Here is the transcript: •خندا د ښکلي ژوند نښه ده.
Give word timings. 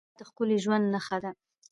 •خندا 0.03 0.19
د 0.27 0.27
ښکلي 0.27 0.57
ژوند 0.63 0.85
نښه 0.93 1.17
ده. 1.23 1.31